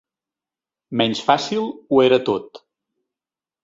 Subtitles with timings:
[1.03, 2.65] Menys fàcil, ho era tot.